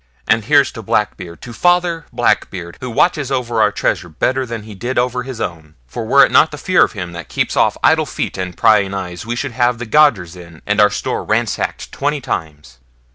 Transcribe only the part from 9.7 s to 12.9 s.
the gaugers in, and our store ransacked twenty times.'